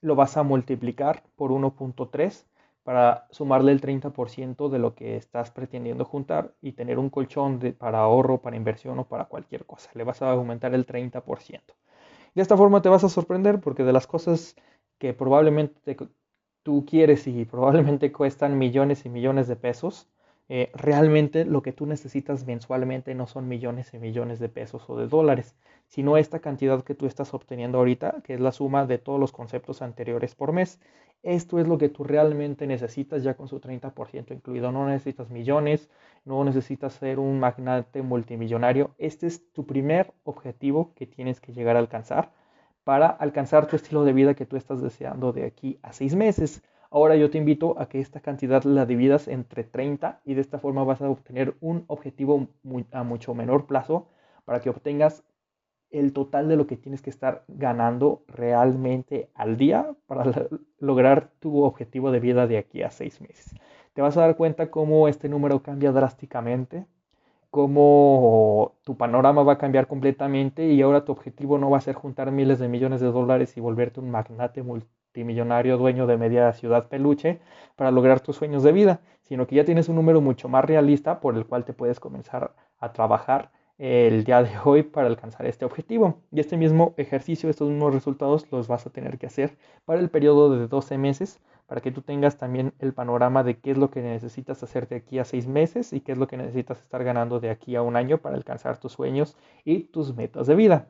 lo 0.01 0.15
vas 0.15 0.37
a 0.37 0.43
multiplicar 0.43 1.23
por 1.35 1.51
1.3 1.51 2.45
para 2.83 3.27
sumarle 3.31 3.71
el 3.71 3.81
30% 3.81 4.69
de 4.69 4.79
lo 4.79 4.93
que 4.95 5.15
estás 5.17 5.51
pretendiendo 5.51 6.05
juntar 6.05 6.53
y 6.61 6.73
tener 6.73 6.99
un 6.99 7.09
colchón 7.09 7.59
de, 7.59 7.73
para 7.73 7.99
ahorro, 7.99 8.41
para 8.41 8.57
inversión 8.57 8.99
o 8.99 9.07
para 9.07 9.25
cualquier 9.25 9.65
cosa. 9.65 9.89
Le 9.93 10.03
vas 10.03 10.21
a 10.21 10.31
aumentar 10.31 10.73
el 10.75 10.85
30%. 10.85 11.75
De 12.35 12.41
esta 12.41 12.57
forma 12.57 12.81
te 12.81 12.89
vas 12.89 13.03
a 13.03 13.09
sorprender 13.09 13.59
porque 13.61 13.83
de 13.83 13.93
las 13.93 14.07
cosas 14.07 14.55
que 14.97 15.13
probablemente 15.13 15.95
tú 16.63 16.85
quieres 16.85 17.27
y 17.27 17.45
probablemente 17.45 18.11
cuestan 18.13 18.57
millones 18.57 19.05
y 19.05 19.09
millones 19.09 19.47
de 19.47 19.55
pesos, 19.55 20.09
eh, 20.49 20.71
realmente 20.73 21.45
lo 21.45 21.61
que 21.61 21.71
tú 21.71 21.85
necesitas 21.85 22.45
mensualmente 22.45 23.15
no 23.15 23.27
son 23.27 23.47
millones 23.47 23.93
y 23.93 23.99
millones 23.99 24.39
de 24.39 24.49
pesos 24.49 24.89
o 24.89 24.97
de 24.97 25.07
dólares, 25.07 25.55
sino 25.87 26.17
esta 26.17 26.39
cantidad 26.39 26.83
que 26.83 26.95
tú 26.95 27.05
estás 27.05 27.33
obteniendo 27.33 27.77
ahorita, 27.77 28.21
que 28.23 28.33
es 28.33 28.39
la 28.39 28.51
suma 28.51 28.85
de 28.85 28.97
todos 28.97 29.19
los 29.19 29.31
conceptos 29.31 29.81
anteriores 29.81 30.35
por 30.35 30.51
mes. 30.51 30.79
Esto 31.23 31.59
es 31.59 31.67
lo 31.67 31.77
que 31.77 31.87
tú 31.87 32.03
realmente 32.03 32.67
necesitas 32.67 33.23
ya 33.23 33.35
con 33.35 33.47
su 33.47 33.61
30% 33.61 34.33
incluido. 34.33 34.73
No 34.73 34.85
necesitas 34.85 35.29
millones, 35.29 35.89
no 36.25 36.43
necesitas 36.43 36.93
ser 36.93 37.19
un 37.19 37.39
magnate 37.39 38.01
multimillonario. 38.01 38.93
Este 38.97 39.27
es 39.27 39.49
tu 39.53 39.65
primer 39.65 40.13
objetivo 40.25 40.93
que 40.95 41.07
tienes 41.07 41.39
que 41.39 41.53
llegar 41.53 41.77
a 41.77 41.79
alcanzar 41.79 42.31
para 42.83 43.07
alcanzar 43.07 43.67
tu 43.67 43.77
estilo 43.77 44.03
de 44.03 44.11
vida 44.11 44.33
que 44.33 44.45
tú 44.45 44.57
estás 44.57 44.81
deseando 44.81 45.31
de 45.31 45.45
aquí 45.45 45.79
a 45.81 45.93
seis 45.93 46.15
meses. 46.15 46.61
Ahora 46.93 47.15
yo 47.15 47.31
te 47.31 47.39
invito 47.39 47.73
a 47.79 47.87
que 47.87 47.99
esta 47.99 48.19
cantidad 48.19 48.61
la 48.65 48.85
dividas 48.85 49.27
entre 49.27 49.63
30 49.63 50.21
y 50.25 50.35
de 50.35 50.41
esta 50.41 50.59
forma 50.59 50.83
vas 50.83 51.01
a 51.01 51.09
obtener 51.09 51.55
un 51.59 51.85
objetivo 51.87 52.49
a 52.91 53.01
mucho 53.01 53.33
menor 53.33 53.65
plazo 53.65 54.09
para 54.45 54.61
que 54.61 54.69
obtengas 54.69 55.23
el 55.89 56.13
total 56.13 56.47
de 56.47 56.55
lo 56.55 56.67
que 56.67 56.77
tienes 56.77 57.01
que 57.01 57.09
estar 57.09 57.45
ganando 57.47 58.21
realmente 58.27 59.31
al 59.33 59.57
día 59.57 59.95
para 60.05 60.23
lograr 60.77 61.31
tu 61.39 61.63
objetivo 61.63 62.11
de 62.11 62.19
vida 62.19 62.45
de 62.45 62.59
aquí 62.59 62.83
a 62.83 62.91
seis 62.91 63.21
meses. 63.21 63.55
Te 63.93 64.03
vas 64.03 64.15
a 64.15 64.21
dar 64.21 64.37
cuenta 64.37 64.69
cómo 64.69 65.07
este 65.07 65.29
número 65.29 65.63
cambia 65.63 65.91
drásticamente, 65.91 66.85
cómo 67.49 68.75
tu 68.83 68.97
panorama 68.97 69.41
va 69.41 69.53
a 69.53 69.57
cambiar 69.57 69.87
completamente 69.87 70.67
y 70.67 70.83
ahora 70.83 71.05
tu 71.05 71.11
objetivo 71.11 71.57
no 71.57 71.71
va 71.71 71.79
a 71.79 71.81
ser 71.81 71.95
juntar 71.95 72.29
miles 72.29 72.59
de 72.59 72.67
millones 72.67 73.01
de 73.01 73.07
dólares 73.07 73.57
y 73.57 73.61
volverte 73.61 73.99
un 73.99 74.11
magnate 74.11 74.61
multimillonario 75.13 75.77
dueño 75.77 76.07
de 76.07 76.17
media 76.17 76.51
ciudad 76.53 76.87
peluche 76.87 77.39
para 77.75 77.91
lograr 77.91 78.19
tus 78.19 78.35
sueños 78.35 78.63
de 78.63 78.71
vida, 78.71 79.01
sino 79.21 79.45
que 79.45 79.55
ya 79.55 79.63
tienes 79.63 79.87
un 79.87 79.95
número 79.95 80.21
mucho 80.21 80.49
más 80.49 80.65
realista 80.65 81.19
por 81.19 81.37
el 81.37 81.45
cual 81.45 81.65
te 81.65 81.73
puedes 81.73 81.99
comenzar 81.99 82.55
a 82.79 82.93
trabajar 82.93 83.51
el 83.77 84.23
día 84.23 84.41
de 84.41 84.49
hoy 84.63 84.81
para 84.81 85.07
alcanzar 85.07 85.45
este 85.45 85.65
objetivo. 85.65 86.23
Y 86.31 86.39
este 86.39 86.57
mismo 86.57 86.95
ejercicio, 86.97 87.47
estos 87.47 87.69
mismos 87.69 87.93
resultados 87.93 88.47
los 88.51 88.67
vas 88.67 88.87
a 88.87 88.89
tener 88.89 89.19
que 89.19 89.27
hacer 89.27 89.55
para 89.85 89.99
el 89.99 90.09
periodo 90.09 90.57
de 90.57 90.67
12 90.67 90.97
meses 90.97 91.39
para 91.67 91.79
que 91.79 91.91
tú 91.91 92.01
tengas 92.01 92.37
también 92.37 92.73
el 92.79 92.93
panorama 92.93 93.43
de 93.43 93.59
qué 93.59 93.71
es 93.71 93.77
lo 93.77 93.91
que 93.91 94.01
necesitas 94.01 94.63
hacer 94.63 94.87
de 94.87 94.95
aquí 94.95 95.19
a 95.19 95.25
6 95.25 95.47
meses 95.47 95.93
y 95.93 96.01
qué 96.01 96.13
es 96.13 96.17
lo 96.17 96.27
que 96.27 96.37
necesitas 96.37 96.81
estar 96.81 97.03
ganando 97.03 97.39
de 97.39 97.51
aquí 97.51 97.75
a 97.75 97.83
un 97.83 97.95
año 97.95 98.17
para 98.17 98.35
alcanzar 98.35 98.79
tus 98.79 98.93
sueños 98.93 99.37
y 99.63 99.83
tus 99.83 100.15
metas 100.15 100.47
de 100.47 100.55
vida. 100.55 100.87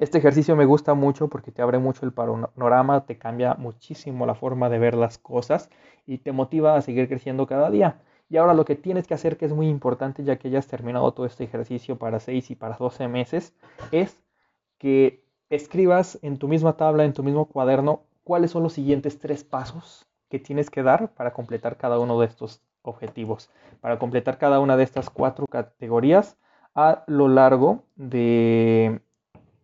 Este 0.00 0.16
ejercicio 0.16 0.56
me 0.56 0.64
gusta 0.64 0.94
mucho 0.94 1.28
porque 1.28 1.52
te 1.52 1.60
abre 1.60 1.78
mucho 1.78 2.06
el 2.06 2.12
panorama, 2.14 3.04
te 3.04 3.18
cambia 3.18 3.52
muchísimo 3.56 4.24
la 4.24 4.34
forma 4.34 4.70
de 4.70 4.78
ver 4.78 4.94
las 4.94 5.18
cosas 5.18 5.68
y 6.06 6.16
te 6.16 6.32
motiva 6.32 6.74
a 6.74 6.80
seguir 6.80 7.06
creciendo 7.06 7.46
cada 7.46 7.68
día. 7.70 8.00
Y 8.30 8.38
ahora 8.38 8.54
lo 8.54 8.64
que 8.64 8.76
tienes 8.76 9.06
que 9.06 9.12
hacer, 9.12 9.36
que 9.36 9.44
es 9.44 9.52
muy 9.52 9.68
importante 9.68 10.24
ya 10.24 10.38
que 10.38 10.48
hayas 10.48 10.66
terminado 10.68 11.12
todo 11.12 11.26
este 11.26 11.44
ejercicio 11.44 11.98
para 11.98 12.18
6 12.18 12.50
y 12.50 12.54
para 12.54 12.78
12 12.78 13.08
meses, 13.08 13.52
es 13.92 14.24
que 14.78 15.22
escribas 15.50 16.18
en 16.22 16.38
tu 16.38 16.48
misma 16.48 16.78
tabla, 16.78 17.04
en 17.04 17.12
tu 17.12 17.22
mismo 17.22 17.44
cuaderno, 17.44 18.04
cuáles 18.24 18.52
son 18.52 18.62
los 18.62 18.72
siguientes 18.72 19.18
tres 19.18 19.44
pasos 19.44 20.06
que 20.30 20.38
tienes 20.38 20.70
que 20.70 20.82
dar 20.82 21.12
para 21.12 21.34
completar 21.34 21.76
cada 21.76 21.98
uno 21.98 22.18
de 22.18 22.26
estos 22.26 22.62
objetivos, 22.80 23.50
para 23.82 23.98
completar 23.98 24.38
cada 24.38 24.60
una 24.60 24.78
de 24.78 24.84
estas 24.84 25.10
cuatro 25.10 25.46
categorías 25.46 26.38
a 26.74 27.04
lo 27.06 27.28
largo 27.28 27.82
de, 27.96 29.02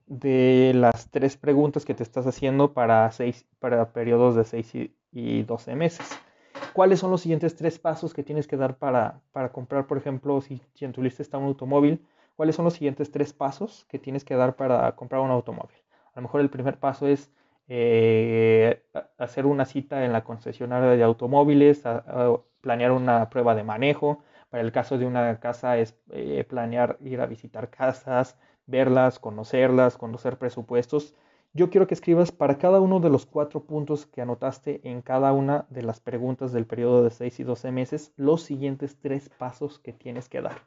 de 0.06 0.72
las 0.74 1.10
tres 1.10 1.36
preguntas 1.36 1.84
que 1.84 1.94
te 1.94 2.02
estás 2.02 2.26
haciendo 2.26 2.72
para, 2.72 3.10
seis, 3.12 3.46
para 3.58 3.92
periodos 3.92 4.36
de 4.36 4.44
6 4.44 4.90
y 5.12 5.42
12 5.42 5.74
meses 5.74 6.18
cuáles 6.76 7.00
son 7.00 7.10
los 7.10 7.22
siguientes 7.22 7.56
tres 7.56 7.78
pasos 7.78 8.12
que 8.12 8.22
tienes 8.22 8.46
que 8.46 8.58
dar 8.58 8.76
para, 8.76 9.22
comprar, 9.52 9.86
por 9.86 9.96
ejemplo, 9.96 10.42
si, 10.42 10.60
en 10.80 10.92
tu 10.92 11.02
lista 11.02 11.22
está 11.22 11.38
un 11.38 11.46
automóvil, 11.46 12.04
cuáles 12.36 12.54
son 12.54 12.66
los 12.66 12.74
siguientes 12.74 13.10
tres 13.10 13.32
pasos 13.32 13.86
que 13.88 13.98
tienes 13.98 14.24
que 14.24 14.34
dar 14.34 14.56
para 14.56 14.94
comprar 14.94 15.22
un 15.22 15.30
automóvil. 15.30 15.78
A 16.12 16.16
lo 16.16 16.22
mejor 16.22 16.42
el 16.42 16.50
primer 16.50 16.78
paso 16.78 17.06
es 17.06 17.30
eh, 17.68 18.82
hacer 19.16 19.46
una 19.46 19.64
cita 19.64 20.04
en 20.04 20.12
la 20.12 20.22
concesionaria 20.22 20.90
de 20.90 21.02
automóviles, 21.02 21.82
planear 22.60 22.92
una 22.92 23.30
prueba 23.30 23.54
de 23.54 23.64
manejo. 23.64 24.22
Para 24.50 24.62
el 24.62 24.70
caso 24.70 24.98
de 24.98 25.06
una 25.06 25.40
casa 25.40 25.78
es 25.78 25.96
eh, 26.10 26.44
planear 26.48 26.98
ir 27.00 27.22
a 27.22 27.26
visitar 27.26 27.70
casas, 27.70 28.36
verlas, 28.66 29.18
conocerlas, 29.18 29.96
conocer 29.96 30.38
presupuestos 30.38 31.14
yo 31.56 31.70
quiero 31.70 31.86
que 31.86 31.94
escribas 31.94 32.32
para 32.32 32.58
cada 32.58 32.82
uno 32.82 33.00
de 33.00 33.08
los 33.08 33.24
cuatro 33.24 33.64
puntos 33.64 34.04
que 34.04 34.20
anotaste 34.20 34.82
en 34.84 35.00
cada 35.00 35.32
una 35.32 35.64
de 35.70 35.80
las 35.80 36.00
preguntas 36.00 36.52
del 36.52 36.66
periodo 36.66 37.02
de 37.02 37.08
6 37.08 37.40
y 37.40 37.44
12 37.44 37.72
meses 37.72 38.12
los 38.16 38.42
siguientes 38.42 38.98
tres 39.00 39.30
pasos 39.30 39.78
que 39.78 39.94
tienes 39.94 40.28
que 40.28 40.42
dar. 40.42 40.58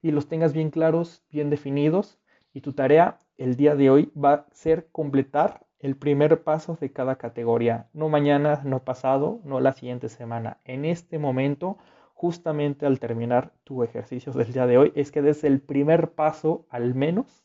Y 0.00 0.10
los 0.10 0.26
tengas 0.26 0.54
bien 0.54 0.70
claros, 0.70 1.22
bien 1.30 1.50
definidos. 1.50 2.18
Y 2.54 2.62
tu 2.62 2.72
tarea 2.72 3.18
el 3.36 3.56
día 3.56 3.74
de 3.76 3.90
hoy 3.90 4.10
va 4.16 4.32
a 4.32 4.46
ser 4.52 4.88
completar 4.90 5.66
el 5.80 5.96
primer 5.96 6.42
paso 6.42 6.78
de 6.80 6.92
cada 6.92 7.16
categoría. 7.16 7.90
No 7.92 8.08
mañana, 8.08 8.62
no 8.64 8.82
pasado, 8.84 9.40
no 9.44 9.60
la 9.60 9.74
siguiente 9.74 10.08
semana. 10.08 10.60
En 10.64 10.86
este 10.86 11.18
momento, 11.18 11.76
justamente 12.14 12.86
al 12.86 13.00
terminar 13.00 13.52
tu 13.64 13.82
ejercicio 13.82 14.32
del 14.32 14.50
día 14.50 14.66
de 14.66 14.78
hoy, 14.78 14.92
es 14.94 15.12
que 15.12 15.20
des 15.20 15.44
el 15.44 15.60
primer 15.60 16.12
paso 16.12 16.64
al 16.70 16.94
menos 16.94 17.44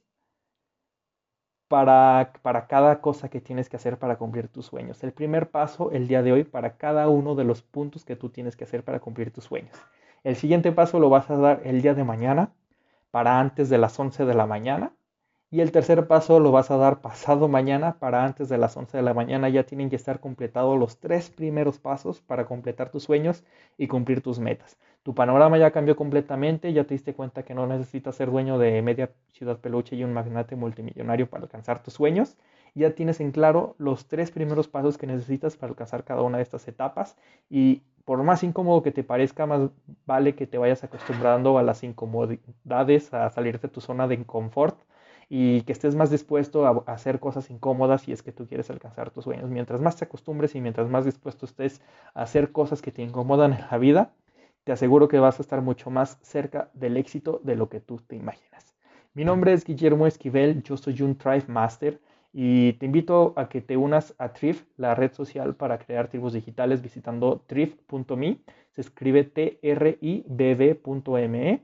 para, 1.73 2.33
para 2.43 2.67
cada 2.67 3.01
cosa 3.01 3.29
que 3.29 3.41
tienes 3.41 3.67
que 3.67 3.77
hacer 3.77 3.97
para 3.97 4.17
cumplir 4.17 4.47
tus 4.47 4.67
sueños. 4.67 5.03
El 5.03 5.11
primer 5.11 5.49
paso 5.49 5.89
el 5.89 6.07
día 6.07 6.21
de 6.21 6.31
hoy 6.31 6.43
para 6.43 6.77
cada 6.77 7.09
uno 7.09 7.33
de 7.33 7.45
los 7.45 7.63
puntos 7.63 8.05
que 8.05 8.15
tú 8.15 8.29
tienes 8.29 8.55
que 8.55 8.65
hacer 8.65 8.83
para 8.83 8.99
cumplir 8.99 9.31
tus 9.31 9.45
sueños. 9.45 9.75
El 10.23 10.35
siguiente 10.35 10.71
paso 10.71 10.99
lo 10.99 11.09
vas 11.09 11.31
a 11.31 11.35
dar 11.35 11.61
el 11.63 11.81
día 11.81 11.95
de 11.95 12.03
mañana 12.03 12.51
para 13.09 13.39
antes 13.39 13.69
de 13.71 13.79
las 13.79 13.99
11 13.99 14.23
de 14.23 14.35
la 14.35 14.45
mañana 14.45 14.91
y 15.53 15.61
el 15.61 15.71
tercer 15.71 16.07
paso 16.07 16.39
lo 16.39 16.51
vas 16.51 16.71
a 16.71 16.77
dar 16.77 16.99
pasado 17.01 17.47
mañana 17.47 17.99
para 17.99 18.25
antes 18.25 18.49
de 18.49 18.57
las 18.57 18.75
11 18.75 18.97
de 18.97 19.03
la 19.03 19.13
mañana. 19.13 19.49
Ya 19.49 19.67
tienen 19.67 19.91
que 19.91 19.95
estar 19.95 20.19
completados 20.19 20.79
los 20.79 20.97
tres 20.97 21.29
primeros 21.29 21.77
pasos 21.77 22.21
para 22.21 22.47
completar 22.47 22.89
tus 22.89 23.03
sueños 23.03 23.43
y 23.77 23.85
cumplir 23.85 24.21
tus 24.21 24.39
metas. 24.39 24.79
Tu 25.03 25.13
panorama 25.13 25.59
ya 25.59 25.69
cambió 25.69 25.95
completamente, 25.95 26.73
ya 26.73 26.85
te 26.85 26.95
diste 26.95 27.13
cuenta 27.13 27.43
que 27.43 27.53
no 27.53 27.67
necesitas 27.67 28.15
ser 28.15 28.31
dueño 28.31 28.57
de 28.57 28.81
media 28.81 29.11
ciudad 29.31 29.59
peluche 29.59 29.95
y 29.95 30.03
un 30.03 30.11
magnate 30.11 30.55
multimillonario 30.55 31.29
para 31.29 31.43
alcanzar 31.43 31.83
tus 31.83 31.93
sueños. 31.93 32.35
Ya 32.73 32.95
tienes 32.95 33.19
en 33.19 33.31
claro 33.31 33.75
los 33.77 34.07
tres 34.07 34.31
primeros 34.31 34.67
pasos 34.67 34.97
que 34.97 35.05
necesitas 35.05 35.55
para 35.55 35.69
alcanzar 35.69 36.03
cada 36.03 36.23
una 36.23 36.37
de 36.37 36.43
estas 36.43 36.67
etapas 36.67 37.15
y 37.47 37.83
por 38.05 38.23
más 38.23 38.41
incómodo 38.41 38.81
que 38.81 38.91
te 38.91 39.03
parezca, 39.03 39.45
más 39.45 39.69
vale 40.07 40.33
que 40.33 40.47
te 40.47 40.57
vayas 40.57 40.83
acostumbrando 40.83 41.59
a 41.59 41.63
las 41.63 41.83
incomodidades, 41.83 43.13
a 43.13 43.29
salir 43.29 43.59
de 43.59 43.67
tu 43.67 43.81
zona 43.81 44.07
de 44.07 44.25
confort 44.25 44.79
y 45.35 45.63
que 45.63 45.71
estés 45.71 45.95
más 45.95 46.11
dispuesto 46.11 46.67
a, 46.67 46.83
hacer 46.93 47.19
cosas 47.19 47.49
incómodas 47.49 48.03
si 48.03 48.11
es 48.11 48.21
que 48.21 48.31
tú 48.31 48.45
quieres 48.45 48.69
alcanzar 48.69 49.09
tus 49.09 49.23
sueños. 49.23 49.49
Mientras 49.49 49.81
más 49.81 49.95
te 49.95 50.05
acostumbres 50.05 50.53
y 50.53 50.61
mientras 50.61 50.87
más 50.87 51.05
dispuesto 51.05 51.47
estés 51.47 51.81
a 52.13 52.21
hacer 52.21 52.51
cosas 52.51 52.83
que 52.83 52.91
te 52.91 53.01
incomodan 53.01 53.53
en 53.53 53.61
la 53.71 53.79
vida, 53.79 54.13
te 54.63 54.71
aseguro 54.71 55.07
que 55.07 55.17
vas 55.17 55.39
a 55.39 55.41
estar 55.41 55.63
mucho 55.63 55.89
más 55.89 56.19
cerca 56.21 56.69
del 56.75 56.97
éxito 56.97 57.41
de 57.43 57.55
lo 57.55 57.67
que 57.67 57.79
tú 57.79 57.99
te 58.05 58.15
imaginas. 58.15 58.75
Mi 59.15 59.25
nombre 59.25 59.53
es 59.53 59.65
Guillermo 59.65 60.05
Esquivel, 60.05 60.61
yo 60.61 60.77
soy 60.77 61.01
un 61.01 61.17
Thrive 61.17 61.45
Master 61.47 61.99
y 62.31 62.73
te 62.73 62.85
invito 62.85 63.33
a 63.35 63.49
que 63.49 63.61
te 63.61 63.75
unas 63.75 64.13
a 64.19 64.33
Thrive, 64.33 64.59
la 64.77 64.93
red 64.93 65.13
social 65.13 65.55
para 65.55 65.79
crear 65.79 66.09
tribus 66.09 66.33
digitales, 66.33 66.83
visitando 66.83 67.43
thrive.me. 67.47 68.37
Se 68.75 68.81
escribe 68.81 69.23
t 69.23 69.57
r 69.63 69.97
i 69.99 70.25
-B 70.27 71.59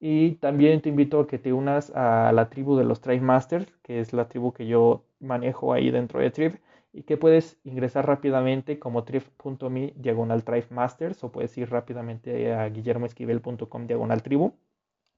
y 0.00 0.32
también 0.36 0.82
te 0.82 0.88
invito 0.88 1.20
a 1.20 1.26
que 1.26 1.38
te 1.38 1.52
unas 1.52 1.90
a 1.94 2.32
la 2.32 2.48
tribu 2.50 2.76
de 2.76 2.84
los 2.84 3.00
Tribe 3.00 3.20
Masters, 3.20 3.66
que 3.82 4.00
es 4.00 4.12
la 4.12 4.28
tribu 4.28 4.52
que 4.52 4.66
yo 4.66 5.04
manejo 5.20 5.72
ahí 5.72 5.90
dentro 5.90 6.20
de 6.20 6.30
Tribe, 6.30 6.60
y 6.92 7.02
que 7.02 7.16
puedes 7.16 7.58
ingresar 7.64 8.06
rápidamente 8.06 8.78
como 8.78 9.04
tribe.me 9.04 9.92
diagonal 9.96 10.44
Tribe 10.44 10.66
Masters, 10.70 11.22
o 11.24 11.32
puedes 11.32 11.56
ir 11.58 11.70
rápidamente 11.70 12.52
a 12.54 12.68
guillermoesquivel.com 12.68 13.86
diagonal 13.86 14.22
tribu, 14.22 14.54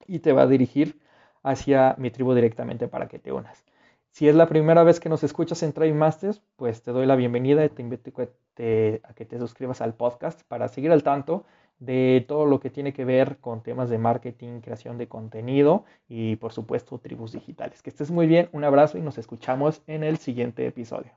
y 0.07 0.21
te 0.21 0.33
va 0.33 0.43
a 0.43 0.47
dirigir 0.47 1.01
hacia 1.43 1.95
mi 1.99 2.11
tribu 2.11 2.35
directamente 2.35 2.89
para 2.89 3.09
que 3.09 3.19
te 3.19 3.33
unas. 3.33 3.65
Si 4.11 4.29
es 4.29 4.35
la 4.35 4.49
primera 4.49 4.83
vez 4.83 5.01
que 5.01 5.09
nos 5.09 5.23
escuchas 5.23 5.63
en 5.63 5.73
Tribe 5.73 5.95
Masters, 5.95 6.43
pues 6.57 6.83
te 6.83 6.91
doy 6.93 7.07
la 7.07 7.15
bienvenida 7.15 7.65
y 7.65 7.69
te 7.69 7.83
invito 7.83 8.11
a 8.21 9.15
que 9.15 9.25
te 9.25 9.39
suscribas 9.39 9.81
al 9.81 9.95
podcast 9.95 10.43
para 10.49 10.69
seguir 10.69 10.91
al 10.91 11.03
tanto 11.03 11.45
de 11.79 12.25
todo 12.27 12.47
lo 12.47 12.61
que 12.61 12.71
tiene 12.71 12.93
que 12.93 13.05
ver 13.05 13.39
con 13.39 13.63
temas 13.63 13.89
de 13.91 13.99
marketing, 13.99 14.61
creación 14.61 14.99
de 14.99 15.09
contenido 15.09 15.85
y 16.09 16.37
por 16.37 16.53
supuesto 16.53 16.99
tribus 16.99 17.33
digitales. 17.33 17.83
Que 17.83 17.91
estés 17.91 18.11
muy 18.11 18.27
bien, 18.27 18.49
un 18.53 18.65
abrazo 18.65 18.99
y 18.99 19.03
nos 19.03 19.19
escuchamos 19.19 19.83
en 19.87 20.05
el 20.05 20.19
siguiente 20.19 20.67
episodio. 20.67 21.13